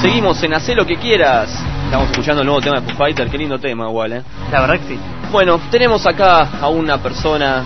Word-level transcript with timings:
Seguimos 0.00 0.42
en 0.42 0.54
Hacé 0.54 0.74
lo 0.74 0.86
que 0.86 0.96
quieras. 0.96 1.50
Estamos 1.84 2.10
escuchando 2.10 2.42
el 2.42 2.46
nuevo 2.46 2.60
tema 2.60 2.80
de 2.80 2.86
Foo 2.86 2.96
Fighter. 2.96 3.28
Qué 3.28 3.38
lindo 3.38 3.58
tema 3.58 3.88
igual, 3.88 4.12
¿eh? 4.12 4.22
La 4.52 4.60
verdad 4.60 4.78
que 4.80 4.94
sí. 4.94 5.00
Bueno, 5.32 5.58
tenemos 5.70 6.06
acá 6.06 6.48
a 6.60 6.68
una 6.68 6.98
persona, 6.98 7.64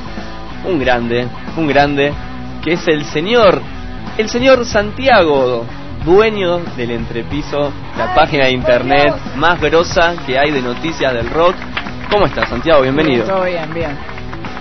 un 0.65 0.79
grande, 0.79 1.27
un 1.57 1.67
grande, 1.67 2.13
que 2.63 2.73
es 2.73 2.89
el 2.89 3.05
señor 3.05 3.61
el 4.19 4.29
señor 4.29 4.65
Santiago, 4.67 5.65
dueño 6.05 6.59
del 6.77 6.91
entrepiso, 6.91 7.73
la 7.97 8.15
página 8.15 8.45
de 8.45 8.53
internet 8.53 9.15
más 9.37 9.59
grosa 9.61 10.15
que 10.27 10.39
hay 10.39 10.51
de 10.51 10.61
noticias 10.61 11.12
del 11.15 11.31
rock. 11.31 11.55
¿Cómo 12.11 12.27
estás, 12.27 12.49
Santiago? 12.49 12.83
Bienvenido. 12.83 13.25
Todo 13.25 13.45
bien, 13.45 13.73
bien. 13.73 13.97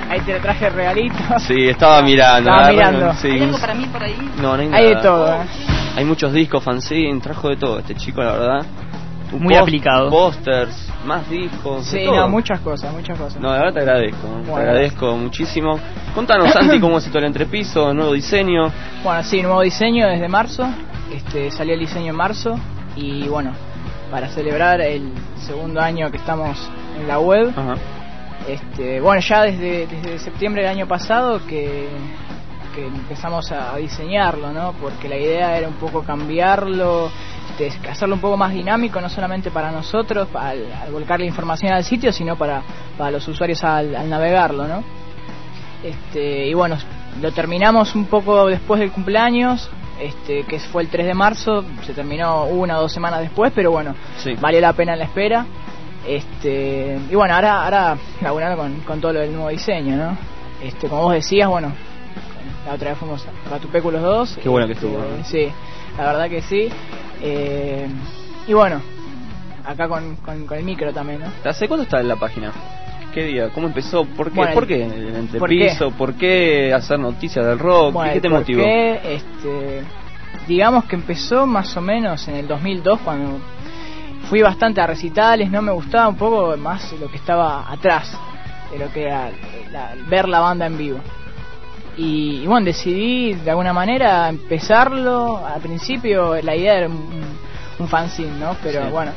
Ahí 0.10 0.20
te 0.22 0.40
traje 0.40 0.68
el 0.68 0.74
regalito. 0.74 1.16
Sí, 1.40 1.68
estaba 1.68 2.02
mirando. 2.02 2.50
Estaba 2.50 2.72
mirando. 2.72 3.14
Sí. 3.16 3.28
¿Hay 3.30 3.42
algo 3.44 3.60
para 3.60 3.74
mí 3.74 3.86
por 3.86 4.04
ahí? 4.04 4.32
No, 4.42 4.56
no 4.56 4.64
hay, 4.64 4.70
Hay 4.74 4.84
de 4.88 4.96
nada. 4.96 5.02
todo. 5.02 5.34
¿eh? 5.34 5.71
Hay 5.96 6.06
muchos 6.06 6.34
discos, 6.34 6.64
fanzine, 6.64 7.20
trajo 7.20 7.50
de 7.50 7.58
todo 7.58 7.80
este 7.80 7.96
chico, 7.96 8.22
la 8.22 8.32
verdad. 8.34 8.66
Un 9.34 9.44
Muy 9.44 9.56
aplicado. 9.56 10.10
Pósters, 10.10 10.90
más 11.06 11.30
discos. 11.30 11.90
de 11.92 12.00
Sí, 12.00 12.06
todo. 12.06 12.16
no, 12.18 12.28
muchas 12.30 12.60
cosas, 12.60 12.94
muchas 12.94 13.18
cosas. 13.18 13.42
No, 13.42 13.50
la 13.52 13.60
verdad 13.60 13.74
te 13.74 13.80
agradezco, 13.80 14.28
te 14.46 14.52
agradezco 14.54 15.16
muchísimo. 15.18 15.80
Contanos, 16.14 16.52
Santi, 16.54 16.80
cómo 16.80 16.98
es 16.98 17.06
esto 17.06 17.18
del 17.18 17.28
entrepiso, 17.28 17.94
nuevo 17.94 18.14
diseño. 18.14 18.70
Bueno, 19.04 19.24
sí, 19.24 19.42
nuevo 19.42 19.62
diseño 19.62 20.08
desde 20.08 20.28
marzo. 20.28 20.68
Este, 21.14 21.50
salió 21.52 21.74
el 21.76 21.80
diseño 21.80 22.10
en 22.12 22.16
marzo. 22.18 22.60
Y 22.98 23.28
bueno, 23.30 23.54
para 24.10 24.28
celebrar 24.28 24.82
el 24.82 25.14
segundo 25.38 25.80
año 25.80 26.12
que 26.12 26.18
estamos 26.18 26.58
en 27.00 27.08
la 27.08 27.20
web, 27.20 27.54
Ajá. 27.56 27.76
este, 28.50 29.00
bueno, 29.00 29.22
ya 29.22 29.44
desde, 29.44 29.88
desde 29.88 30.20
septiembre 30.20 30.64
del 30.64 30.72
año 30.72 30.88
pasado 30.90 31.40
que, 31.48 31.88
que 32.74 32.86
empezamos 32.88 33.52
a, 33.52 33.76
diseñarlo, 33.78 34.52
¿no? 34.52 34.74
Porque 34.74 35.08
la 35.10 35.18
idea 35.18 35.58
era 35.58 35.68
un 35.68 35.76
poco 35.76 36.04
cambiarlo, 36.04 37.10
este, 37.60 37.90
hacerlo 37.90 38.16
un 38.16 38.22
poco 38.22 38.38
más 38.38 38.54
dinámico, 38.54 39.00
no 39.02 39.10
solamente 39.10 39.52
para 39.52 39.72
nosotros, 39.72 40.28
al, 40.34 40.72
al 40.74 40.92
volcar 40.92 41.20
la 41.20 41.26
información 41.26 41.74
al 41.74 41.84
sitio, 41.84 42.12
sino 42.12 42.36
para, 42.36 42.62
para 42.98 43.12
los 43.12 43.28
usuarios 43.28 43.64
al, 43.64 43.96
al 43.96 44.10
navegarlo, 44.10 44.68
¿no? 44.68 44.84
Este, 45.84 46.48
y 46.48 46.54
bueno, 46.54 46.78
lo 47.22 47.32
terminamos 47.32 47.96
un 47.96 48.06
poco 48.06 48.48
después 48.48 48.80
del 48.80 48.92
cumpleaños, 48.92 49.70
este, 50.00 50.44
que 50.44 50.60
fue 50.60 50.84
el 50.84 50.90
3 50.90 51.06
de 51.08 51.14
marzo, 51.14 51.64
se 51.86 51.94
terminó 51.94 52.46
una 52.46 52.78
o 52.78 52.82
dos 52.82 52.92
semanas 52.94 53.20
después, 53.22 53.52
pero 53.54 53.72
bueno, 53.72 53.96
Sí. 54.18 54.36
valió 54.40 54.62
la 54.62 54.74
pena 54.74 54.96
la 54.96 55.06
espera. 55.06 55.46
Este, 56.08 57.00
y 57.10 57.16
bueno, 57.16 57.36
ahora, 57.36 57.64
ahora 57.64 57.98
laburando 58.22 58.58
con, 58.58 58.80
con 58.82 59.00
todo 59.02 59.14
lo 59.14 59.20
del 59.20 59.32
nuevo 59.34 59.50
diseño, 59.50 59.96
¿no? 59.96 60.18
Este, 60.64 60.88
como 60.88 61.04
vos 61.04 61.14
decías, 61.14 61.48
bueno, 61.48 61.72
la 62.66 62.74
otra 62.74 62.90
vez 62.92 63.00
fuimos 63.00 63.26
a 63.26 63.50
Ratupecu 63.50 63.92
los 63.92 64.02
dos. 64.02 64.38
Qué 64.42 64.50
bueno 64.50 64.68
que 64.68 64.74
este, 64.74 64.86
estuvo, 64.86 65.02
¿no? 65.02 65.24
Sí, 65.26 65.52
la 65.98 66.06
verdad 66.06 66.30
que 66.30 66.42
sí. 66.42 66.70
Eh, 67.22 67.88
y 68.48 68.54
bueno, 68.54 68.82
acá 69.66 69.88
con, 69.88 70.16
con, 70.18 70.46
con 70.46 70.58
el 70.58 70.64
micro 70.64 70.92
también, 70.94 71.20
¿no? 71.22 71.50
¿Hace 71.50 71.68
cuánto 71.68 71.84
está 71.84 72.00
en 72.00 72.08
la 72.08 72.16
página? 72.16 72.52
¿Qué 73.14 73.24
día? 73.26 73.50
¿Cómo 73.50 73.68
empezó? 73.68 74.06
¿Por 74.06 74.30
qué? 74.32 74.38
Bueno, 74.38 74.54
¿Por 74.54 74.68
qué 74.68 74.84
el 74.86 74.92
¿por 75.38 75.50
qué? 75.50 75.56
entrepiso? 75.56 75.92
¿Por 75.92 76.14
qué 76.14 76.74
hacer 76.74 76.98
noticias 77.00 77.46
del 77.46 77.60
rock? 77.60 77.94
Bueno, 77.94 78.14
¿Qué 78.14 78.22
te 78.22 78.30
¿por 78.30 78.40
motivó? 78.40 78.64
qué? 78.64 79.16
Este, 79.16 79.82
digamos 80.48 80.86
que 80.86 80.96
empezó 80.96 81.46
más 81.46 81.76
o 81.76 81.82
menos 81.82 82.26
en 82.30 82.36
el 82.36 82.48
2002 82.48 83.00
cuando 83.02 83.40
fui 84.30 84.42
bastante 84.42 84.80
a 84.80 84.88
recitales, 84.88 85.52
no 85.52 85.62
me 85.62 85.74
gustaba 85.74 86.08
un 86.08 86.16
poco 86.16 86.56
más 86.56 86.94
lo 87.02 87.10
que 87.10 87.18
estaba 87.18 87.70
atrás 87.70 88.18
de 88.72 88.80
lo 88.80 88.90
que 88.94 89.04
era 89.04 89.30
la- 89.74 89.94
ver 90.08 90.30
la 90.30 90.40
banda 90.40 90.66
en 90.68 90.78
vivo. 90.78 91.00
Y, 91.98 92.42
y 92.44 92.48
bueno, 92.48 92.66
decidí 92.66 93.34
de 93.34 93.50
alguna 93.52 93.74
manera 93.74 94.30
empezarlo. 94.30 95.46
Al 95.46 95.62
principio 95.62 96.42
la 96.42 96.56
idea 96.56 96.76
era 96.78 96.88
un, 96.88 97.22
un 97.80 97.88
fanzine, 97.88 98.38
¿no? 98.40 98.56
Pero 98.64 98.86
Sí. 98.86 98.92
bueno, 98.92 99.12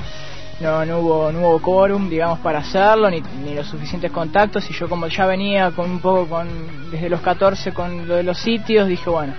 no, 0.60 0.84
no 0.84 0.98
hubo 1.00 1.32
no 1.32 1.40
hubo 1.40 1.62
quórum, 1.62 2.08
digamos, 2.08 2.38
para 2.40 2.58
hacerlo, 2.60 3.10
ni, 3.10 3.20
ni 3.44 3.54
los 3.54 3.66
suficientes 3.66 4.10
contactos. 4.10 4.68
Y 4.70 4.72
yo 4.72 4.88
como 4.88 5.06
ya 5.06 5.26
venía 5.26 5.70
con 5.70 5.90
un 5.90 6.00
poco 6.00 6.26
con 6.28 6.90
desde 6.90 7.08
los 7.08 7.20
14 7.20 7.72
con 7.72 8.08
lo 8.08 8.16
de 8.16 8.22
los 8.22 8.38
sitios, 8.38 8.88
dije, 8.88 9.08
bueno, 9.08 9.34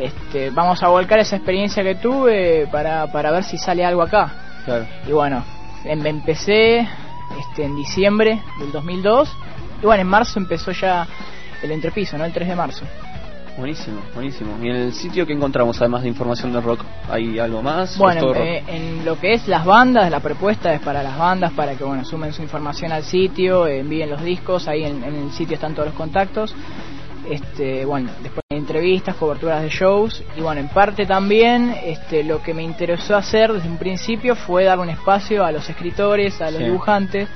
este, 0.00 0.50
vamos 0.50 0.82
a 0.82 0.88
volcar 0.88 1.18
esa 1.20 1.36
experiencia 1.36 1.82
que 1.82 1.94
tuve 1.96 2.66
para, 2.70 3.10
para 3.12 3.30
ver 3.30 3.44
si 3.44 3.56
sale 3.58 3.84
algo 3.84 4.02
acá. 4.02 4.30
Claro. 4.64 4.86
Y 5.08 5.12
bueno, 5.12 5.42
em- 5.84 6.06
empecé 6.06 6.80
este, 7.40 7.64
en 7.64 7.76
diciembre 7.76 8.42
del 8.58 8.72
2002. 8.72 9.34
Y 9.82 9.86
bueno, 9.86 10.02
en 10.02 10.08
marzo 10.08 10.38
empezó 10.38 10.70
ya 10.72 11.06
el 11.62 11.70
entrepiso, 11.72 12.16
¿no? 12.18 12.24
El 12.24 12.32
3 12.32 12.48
de 12.48 12.56
marzo. 12.56 12.84
Buenísimo, 13.56 14.00
buenísimo. 14.14 14.56
¿Y 14.62 14.68
en 14.70 14.76
el 14.76 14.92
sitio 14.94 15.26
que 15.26 15.34
encontramos, 15.34 15.78
además 15.80 16.02
de 16.02 16.08
información 16.08 16.52
del 16.54 16.62
rock, 16.62 16.84
hay 17.10 17.38
algo 17.38 17.62
más? 17.62 17.90
¿O 18.00 18.08
es 18.10 18.20
Bueno, 18.22 18.34
eh, 18.34 18.64
en 18.66 19.04
lo 19.04 19.20
que 19.20 19.34
es 19.34 19.46
las 19.46 19.66
bandas, 19.66 20.10
la 20.10 20.20
propuesta 20.20 20.72
es 20.72 20.80
para 20.80 21.02
las 21.02 21.18
bandas, 21.18 21.52
para 21.52 21.74
que 21.74 21.84
bueno 21.84 22.02
sumen 22.04 22.32
su 22.32 22.42
información 22.42 22.92
al 22.92 23.02
sitio, 23.04 23.66
eh, 23.66 23.80
envíen 23.80 24.08
los 24.08 24.22
discos, 24.22 24.68
ahí 24.68 24.84
en, 24.84 25.04
en 25.04 25.14
el 25.14 25.32
sitio 25.32 25.56
están 25.56 25.74
todos 25.74 25.88
los 25.88 25.94
contactos. 25.94 26.54
Este, 27.28 27.84
bueno, 27.84 28.10
después 28.22 28.42
hay 28.50 28.56
entrevistas, 28.58 29.14
coberturas 29.16 29.62
de 29.62 29.68
shows 29.68 30.24
y 30.36 30.40
bueno, 30.40 30.60
en 30.60 30.68
parte 30.68 31.06
también 31.06 31.72
este, 31.84 32.24
lo 32.24 32.42
que 32.42 32.52
me 32.54 32.62
interesó 32.62 33.16
hacer 33.16 33.52
desde 33.52 33.68
un 33.68 33.76
principio 33.76 34.34
fue 34.34 34.64
dar 34.64 34.78
un 34.80 34.88
espacio 34.88 35.44
a 35.44 35.52
los 35.52 35.68
escritores, 35.68 36.40
a 36.40 36.46
los 36.46 36.56
Sí. 36.56 36.64
dibujantes 36.64 37.28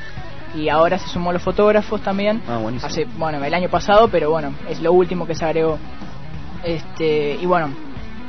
y 0.57 0.69
ahora 0.69 0.99
se 0.99 1.09
sumó 1.09 1.33
los 1.33 1.43
fotógrafos 1.43 2.01
también. 2.01 2.41
Ah, 2.49 2.59
buenísimo. 2.59 2.89
Hace, 2.89 3.07
bueno, 3.19 3.43
el 3.45 3.55
año 3.55 3.69
pasado, 3.69 4.09
pero 4.09 4.31
bueno, 4.31 4.53
es 4.69 4.81
lo 4.81 4.93
último 4.93 5.27
que 5.27 5.35
se 5.35 5.45
agregó. 5.45 5.79
Este, 6.65 7.39
y 7.41 7.47
bueno, 7.47 7.71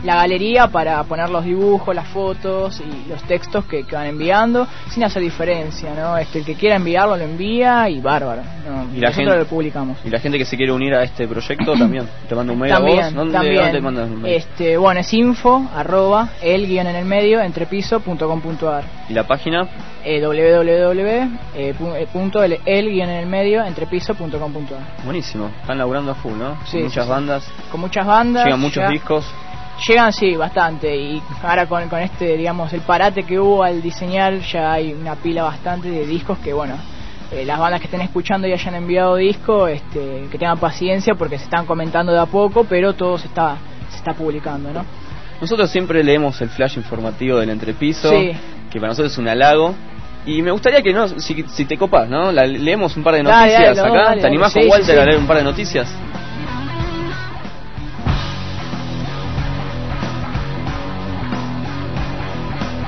la 0.04 0.16
galería 0.18 0.68
para 0.68 1.04
poner 1.06 1.28
los 1.30 1.44
dibujos, 1.44 1.96
las 1.96 2.08
fotos 2.10 2.80
y 2.82 3.10
los 3.10 3.24
textos 3.24 3.66
que, 3.66 3.84
que 3.84 3.96
van 3.96 4.06
enviando, 4.06 4.68
sin 4.90 5.04
hacer 5.04 5.24
diferencia, 5.24 5.92
¿no? 5.96 6.16
Este, 6.20 6.38
el 6.40 6.46
que 6.46 6.54
quiera 6.54 6.76
enviarlo 6.76 7.18
lo 7.18 7.24
envía 7.24 7.90
y 7.90 8.00
bárbaro. 8.00 8.44
¿no? 8.68 8.84
Y 8.96 9.00
la 9.00 9.08
Nosotros 9.10 9.16
gente- 9.16 9.38
lo 9.38 9.46
publicamos. 9.46 9.98
Y 10.06 10.10
la 10.12 10.20
gente 10.20 10.38
que 10.38 10.46
se 10.46 10.56
quiere 10.56 10.72
unir 10.72 10.94
a 10.94 11.02
este 11.02 11.28
proyecto 11.28 11.74
también, 11.74 12.08
te 12.30 12.36
manda 12.36 12.54
un 12.54 12.60
mail 12.60 12.74
a 12.74 12.76
También, 12.76 12.98
vos. 13.06 13.14
¿Dónde, 13.16 13.34
también. 13.34 13.56
dónde 13.56 13.72
te 13.72 13.82
mandan 13.82 14.12
un 14.14 14.22
mail? 14.22 14.36
Este, 14.36 14.78
bueno, 14.78 15.00
es 15.00 15.12
info, 15.16 15.68
arroba, 15.76 16.30
el 16.44 16.68
guion 16.68 16.86
en 16.86 16.96
el 16.96 17.06
medio, 17.06 17.42
entrepiso.com.ar 17.42 18.84
¿Y 19.10 19.14
la 19.14 19.26
página? 19.26 19.68
Eh, 20.08 20.22
www 20.22 21.38
eh, 21.54 21.76
eh, 21.76 22.08
Buenísimo. 25.04 25.52
Están 25.62 25.78
laburando 25.78 26.12
a 26.12 26.16
full, 26.16 26.38
¿no? 26.38 26.58
Sí, 26.66 26.78
Muchas 26.78 26.94
sí, 26.94 27.02
sí. 27.02 27.10
bandas. 27.10 27.52
Con 27.70 27.82
muchas 27.82 28.06
bandas. 28.06 28.46
Llegan 28.46 28.62
muchos 28.62 28.90
discos. 28.90 29.26
Llegan, 29.86 30.14
sí, 30.14 30.36
bastante. 30.36 30.96
Y 30.96 31.22
ahora 31.44 31.68
con, 31.68 31.90
con 31.90 32.00
este, 32.00 32.38
digamos, 32.38 32.72
el 32.74 32.82
parate 32.82 33.24
que 33.24 33.38
hubo 33.40 33.64
al 33.64 33.82
diseñar, 33.82 34.40
ya 34.40 34.72
hay 34.74 34.94
una 34.94 35.16
pila 35.16 35.44
bastante 35.44 35.90
de 35.90 36.06
discos 36.06 36.40
que, 36.40 36.54
bueno, 36.54 36.76
eh, 37.32 37.44
las 37.46 37.60
bandas 37.60 37.82
que 37.82 37.88
estén 37.88 38.02
escuchando 38.02 38.48
y 38.48 38.54
hayan 38.54 38.76
enviado 38.76 39.16
disco, 39.18 39.68
este, 39.68 40.28
que 40.32 40.38
tengan 40.38 40.58
paciencia 40.58 41.16
porque 41.16 41.38
se 41.38 41.44
están 41.44 41.66
comentando 41.66 42.14
de 42.14 42.20
a 42.20 42.26
poco, 42.26 42.64
pero 42.64 42.94
todo 42.94 43.18
se 43.18 43.28
está, 43.28 43.58
se 43.90 43.98
está 43.98 44.14
publicando, 44.14 44.72
¿no? 44.72 44.86
Nosotros 45.42 45.70
siempre 45.70 46.04
leemos 46.04 46.42
el 46.42 46.50
flash 46.50 46.78
informativo 46.78 47.38
del 47.38 47.50
entrepiso, 47.50 48.10
Sí. 48.10 48.32
que 48.72 48.80
para 48.80 48.90
nosotros 48.90 49.12
es 49.12 49.18
un 49.20 49.28
halago. 49.28 49.76
Y 50.28 50.42
me 50.42 50.52
gustaría 50.52 50.82
que 50.82 50.92
no, 50.94 51.08
si, 51.08 51.44
si 51.48 51.66
te 51.66 51.78
copas, 51.78 52.10
¿no? 52.10 52.32
La- 52.34 52.46
leemos 52.46 52.96
un 52.98 53.04
par 53.04 53.16
de 53.16 53.24
noticias 53.24 53.78
dale, 53.78 53.90
acá. 53.90 54.10
dale, 54.10 54.22
¿Te 54.22 54.28
animás 54.28 54.54
con 54.54 54.62
Sí, 54.64 54.68
Walter 54.70 54.96
sí, 54.96 55.02
a 55.02 55.06
leer 55.06 55.18
un 55.20 55.26
par 55.28 55.38
de 55.38 55.44
noticias? 55.44 55.88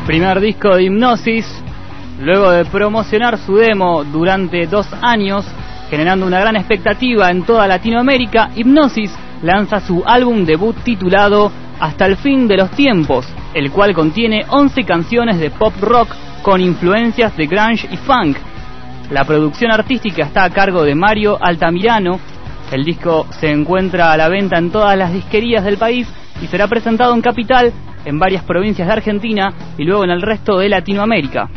Primer 0.06 0.40
disco 0.40 0.76
de 0.76 0.84
Hipnosis, 0.84 1.46
luego 2.20 2.50
de 2.52 2.66
promocionar 2.66 3.38
su 3.38 3.56
demo 3.58 4.04
durante 4.04 4.66
dos 4.66 4.88
años, 5.02 5.46
generando 5.90 6.26
una 6.26 6.40
gran 6.40 6.56
expectativa 6.56 7.30
en 7.30 7.44
toda 7.44 7.68
Latinoamérica, 7.68 8.50
Hipnosis 8.56 9.12
lanza 9.44 9.80
su 9.80 10.04
álbum 10.06 10.46
debut 10.46 10.76
titulado 10.84 11.52
Hasta 11.80 12.08
el 12.08 12.18
fin 12.18 12.48
de 12.48 12.58
los 12.58 12.72
tiempos, 12.72 13.28
el 13.54 13.72
cual 13.72 13.94
contiene 13.94 14.46
11 14.50 14.84
canciones 14.84 15.40
de 15.40 15.52
pop 15.52 15.74
rock 15.80 16.10
con 16.42 16.62
influencias 16.62 17.36
de 17.38 17.48
grunge 17.48 17.88
y 17.92 17.98
funk. 17.98 18.38
La 19.12 19.24
producción 19.24 19.72
artística 19.72 20.24
está 20.24 20.44
a 20.44 20.50
cargo 20.50 20.84
de 20.84 20.96
Mario 20.96 21.38
Altamirano. 21.42 22.20
El 22.72 22.84
disco 22.84 23.28
se 23.32 23.50
encuentra 23.52 24.12
a 24.12 24.18
la 24.18 24.30
venta 24.30 24.58
en 24.58 24.72
todas 24.72 24.98
las 24.98 25.12
disquerías 25.12 25.64
del 25.64 25.78
país 25.78 26.08
y 26.42 26.48
será 26.48 26.68
presentado 26.68 27.14
en 27.14 27.22
Capital 27.22 27.74
en 28.06 28.20
varias 28.20 28.44
provincias 28.44 28.88
de 28.88 28.94
Argentina 28.94 29.54
y 29.78 29.84
luego 29.84 30.04
en 30.04 30.12
el 30.12 30.22
resto 30.22 30.58
de 30.58 30.70
Latinoamérica. 30.70 31.50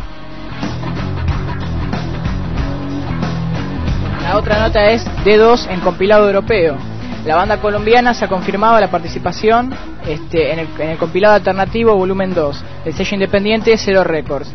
La 4.23 4.38
otra 4.38 4.61
nota 4.61 4.90
es 4.90 5.05
D2 5.25 5.69
en 5.69 5.81
compilado 5.81 6.26
europeo. 6.26 6.92
La 7.25 7.37
banda 7.37 7.59
colombiana 7.61 8.15
se 8.15 8.25
ha 8.25 8.29
confirmado 8.29 8.81
la 8.81 8.91
participación 8.91 9.73
este, 10.07 10.53
en, 10.53 10.59
el, 10.59 10.99
compilado 10.99 11.35
alternativo 11.35 11.95
volumen 11.95 12.35
2 12.35 12.65
del 12.85 12.95
sello 12.95 13.15
independiente 13.15 13.77
Zero 13.79 14.03
Records. 14.03 14.53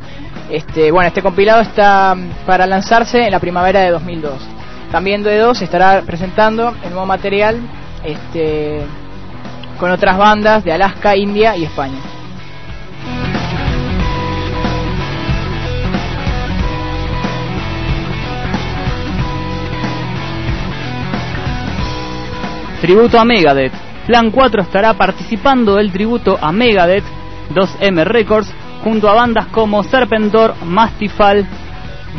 Este, 0.50 0.92
bueno, 0.92 1.08
este 1.08 1.22
compilado 1.22 1.62
está 1.62 2.14
mm, 2.14 2.46
para 2.46 2.68
lanzarse 2.68 3.24
en 3.24 3.32
la 3.32 3.40
primavera 3.40 3.80
de 3.82 3.92
2002. 3.92 4.34
También 4.92 5.24
D2 5.24 5.62
estará 5.62 6.02
presentando 6.06 6.76
el 6.84 6.90
nuevo 6.90 7.06
material 7.06 7.58
este, 8.04 8.82
con 9.80 9.92
otras 9.92 10.18
bandas 10.18 10.64
de 10.66 10.74
Alaska, 10.74 11.16
India 11.16 11.56
y 11.56 11.64
España. 11.64 12.17
Tributo 22.82 23.20
a 23.20 23.26
Megadeth. 23.26 23.74
Plan 24.06 24.32
4 24.32 24.62
estará 24.62 24.94
participando 24.94 25.76
del 25.76 25.92
tributo 25.92 26.38
a 26.40 26.52
Megadeth 26.52 27.04
2M 27.54 28.04
Records 28.06 28.54
junto 28.84 29.10
a 29.10 29.14
bandas 29.14 29.48
como 29.48 29.84
Serpentor, 29.84 30.54
Mastifal, 30.64 31.46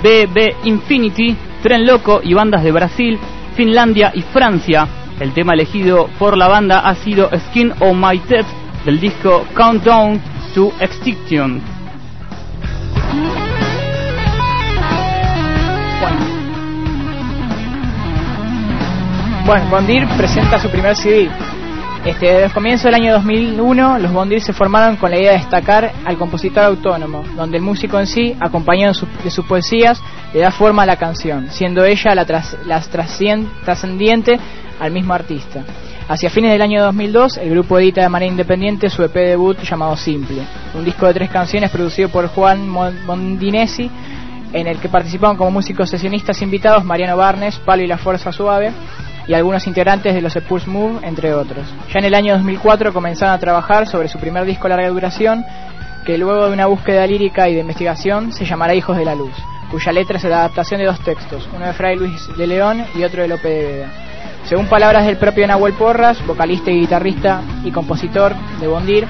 BB 0.02 0.64
Infinity, 0.64 1.36
Tren 1.62 1.86
Loco 1.86 2.20
y 2.22 2.34
bandas 2.34 2.62
de 2.62 2.72
Brasil, 2.72 3.18
Finlandia 3.54 4.12
y 4.14 4.22
Francia. 4.22 4.86
El 5.20 5.32
tema 5.32 5.54
elegido 5.54 6.08
por 6.18 6.36
la 6.36 6.48
banda 6.48 6.80
ha 6.80 6.94
sido 6.96 7.30
Skin 7.48 7.72
on 7.80 8.00
My 8.00 8.18
Death 8.28 8.46
del 8.84 9.00
disco 9.00 9.44
Countdown 9.54 10.20
to 10.54 10.72
Extinction. 10.80 11.77
Bueno, 19.48 19.64
Bondir 19.70 20.06
presenta 20.18 20.58
su 20.58 20.68
primer 20.68 20.94
CD. 20.94 21.26
Este, 22.04 22.26
desde 22.26 22.44
el 22.44 22.52
comienzo 22.52 22.86
del 22.86 22.96
año 22.96 23.14
2001, 23.14 23.98
los 23.98 24.12
Bondir 24.12 24.42
se 24.42 24.52
formaron 24.52 24.96
con 24.96 25.10
la 25.10 25.18
idea 25.18 25.32
de 25.32 25.38
destacar 25.38 25.90
al 26.04 26.18
compositor 26.18 26.64
autónomo, 26.64 27.24
donde 27.34 27.56
el 27.56 27.62
músico 27.62 27.98
en 27.98 28.06
sí, 28.06 28.36
acompañado 28.38 28.92
de 29.24 29.30
sus 29.30 29.46
poesías, 29.46 30.02
le 30.34 30.40
da 30.40 30.50
forma 30.50 30.82
a 30.82 30.86
la 30.86 30.96
canción, 30.96 31.48
siendo 31.50 31.82
ella 31.82 32.14
la, 32.14 32.26
trascendiente 33.64 34.38
al 34.78 34.92
mismo 34.92 35.14
artista. 35.14 35.64
Hacia 36.10 36.28
fines 36.28 36.52
del 36.52 36.60
año 36.60 36.82
2002, 36.82 37.38
el 37.38 37.48
grupo 37.48 37.78
edita 37.78 38.02
de 38.02 38.10
manera 38.10 38.30
independiente 38.30 38.90
su 38.90 39.02
EP 39.02 39.14
debut 39.14 39.58
llamado 39.62 39.96
Simple, 39.96 40.42
un 40.74 40.84
disco 40.84 41.06
de 41.06 41.14
tres 41.14 41.30
canciones 41.30 41.70
producido 41.70 42.10
por 42.10 42.28
Juan 42.28 42.68
Mondinesi, 42.68 43.90
en 44.52 44.66
el 44.66 44.78
que 44.78 44.90
participaron 44.90 45.38
como 45.38 45.50
músicos 45.50 45.88
sesionistas 45.88 46.42
invitados 46.42 46.84
Mariano 46.84 47.16
Barnes, 47.16 47.58
Palo 47.60 47.82
y 47.82 47.86
la 47.86 47.96
Fuerza 47.96 48.30
Suave, 48.30 48.72
y 49.28 49.34
algunos 49.34 49.66
integrantes 49.66 50.14
de 50.14 50.22
los 50.22 50.34
Pulse 50.48 50.68
Move, 50.68 51.06
entre 51.06 51.34
otros. 51.34 51.66
Ya 51.92 51.98
en 51.98 52.06
el 52.06 52.14
año 52.14 52.34
2004 52.34 52.92
comenzaron 52.94 53.34
a 53.34 53.38
trabajar 53.38 53.86
sobre 53.86 54.08
su 54.08 54.18
primer 54.18 54.44
disco 54.46 54.66
larga 54.68 54.88
duración, 54.88 55.44
que 56.06 56.16
luego 56.16 56.46
de 56.46 56.54
una 56.54 56.66
búsqueda 56.66 57.06
lírica 57.06 57.48
y 57.48 57.54
de 57.54 57.60
investigación 57.60 58.32
se 58.32 58.46
llamará 58.46 58.74
Hijos 58.74 58.96
de 58.96 59.04
la 59.04 59.14
Luz, 59.14 59.34
cuya 59.70 59.92
letra 59.92 60.16
es 60.16 60.24
la 60.24 60.38
adaptación 60.38 60.80
de 60.80 60.86
dos 60.86 61.00
textos, 61.00 61.46
uno 61.54 61.66
de 61.66 61.74
Fray 61.74 61.96
Luis 61.96 62.26
de 62.38 62.46
León 62.46 62.84
y 62.94 63.04
otro 63.04 63.20
de 63.20 63.28
Lope 63.28 63.48
de 63.48 63.72
Vega. 63.72 63.88
Según 64.44 64.66
palabras 64.66 65.04
del 65.04 65.18
propio 65.18 65.46
Nahuel 65.46 65.74
Porras, 65.74 66.26
vocalista 66.26 66.70
y 66.70 66.80
guitarrista 66.80 67.42
y 67.64 67.70
compositor 67.70 68.34
de 68.58 68.66
Bondir, 68.66 69.06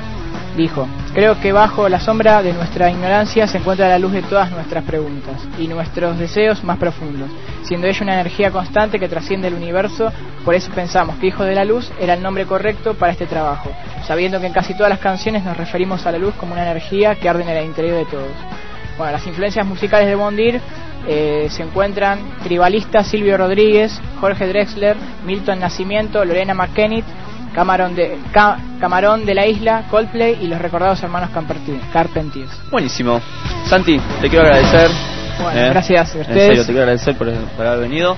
dijo, 0.59 0.89
creo 1.15 1.41
que 1.41 1.53
bajo 1.53 1.89
la 1.89 2.01
sombra 2.01 2.43
de 2.43 2.53
nuestra 2.53 2.91
ignorancia 2.91 3.47
se 3.47 3.59
encuentra 3.59 3.89
la 3.89 3.99
luz 3.99 4.13
de 4.13 4.23
todas 4.23 4.51
nuestras 4.51 4.83
preguntas 4.83 5.41
y 5.57 5.69
nuestros 5.69 6.19
deseos 6.19 6.65
más 6.65 6.79
profundos, 6.79 7.31
siendo 7.63 7.87
ella 7.87 8.03
una 8.03 8.15
energía 8.15 8.51
constante 8.51 8.99
que 8.99 9.09
trasciende 9.09 9.49
el 9.49 9.55
universo, 9.55 10.13
por 10.45 10.57
eso 10.57 10.73
pensamos 10.73 11.17
que 11.17 11.29
Hijo 11.29 11.45
de 11.45 11.55
la 11.55 11.65
Luz 11.65 11.91
era 12.01 12.15
el 12.15 12.23
nombre 12.23 12.45
correcto 12.45 12.95
para 12.95 13.13
este 13.13 13.27
trabajo, 13.27 13.71
sabiendo 14.05 14.41
que 14.41 14.47
en 14.47 14.53
casi 14.53 14.75
todas 14.75 14.91
las 14.91 14.99
canciones 14.99 15.45
nos 15.45 15.57
referimos 15.57 16.05
a 16.07 16.13
la 16.13 16.19
luz 16.19 16.35
como 16.35 16.55
una 16.55 16.69
energía 16.69 17.15
que 17.15 17.29
arde 17.29 17.45
en 17.45 17.51
el 17.51 17.65
interior 17.65 17.97
de 17.97 18.05
todos. 18.07 18.33
Bueno, 18.97 19.13
las 19.13 19.27
influencias 19.29 19.65
musicales 19.65 20.09
de 20.09 20.17
Bondir 20.17 20.61
eh, 21.07 21.47
se 21.51 21.63
encuentran 21.63 22.19
Tribalista 22.43 23.05
Silvio 23.05 23.37
Rodríguez, 23.37 24.01
Jorge 24.21 24.49
Drexler, 24.49 24.97
Milton 25.25 25.61
Nacimiento, 25.61 26.25
Lorena 26.25 26.53
McKennitt, 26.53 27.05
Camarón 27.59 27.97
de, 27.97 28.17
Camarón 28.79 29.27
de 29.27 29.35
la 29.35 29.45
Isla, 29.45 29.83
Coldplay 29.91 30.39
y 30.41 30.47
los 30.47 30.61
recordados 30.61 31.03
hermanos 31.03 31.31
Carpentiers. 31.93 32.53
Buenísimo. 32.71 33.21
Santi, 33.67 34.01
te 34.21 34.29
quiero 34.29 34.45
agradecer. 34.45 34.89
Bueno, 35.43 35.59
eh, 35.59 35.71
gracias 35.71 36.15
a 36.15 36.19
ustedes. 36.21 36.29
En 36.31 36.47
serio, 36.47 36.63
te 36.63 36.67
quiero 36.67 36.83
agradecer 36.83 37.19
por, 37.19 37.29
haber 37.67 37.81
venido. 37.81 38.17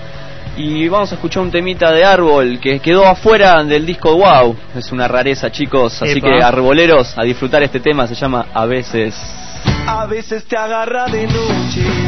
Y 0.59 0.89
vamos 0.89 1.11
a 1.13 1.15
escuchar 1.15 1.43
un 1.43 1.51
temita 1.51 1.91
de 1.91 2.05
árbol 2.05 2.61
que 2.61 2.81
quedó 2.81 3.07
afuera 3.07 3.65
del 3.65 3.87
disco 3.87 4.15
Wow. 4.15 4.55
Es 4.77 4.93
una 4.93 5.09
rareza, 5.09 5.51
chicos. 5.51 6.03
Así 6.03 6.21
que 6.21 6.43
arboleros, 6.43 7.17
a 7.17 7.23
disfrutar 7.23 7.63
este 7.63 7.81
tema. 7.81 8.07
Se 8.07 8.15
llama 8.15 8.49
A 8.53 8.67
veces. 8.67 9.19
A 9.87 10.05
veces 10.05 10.45
te 10.45 10.59
agarra 10.59 11.07
de 11.07 11.27
noche 11.27 12.00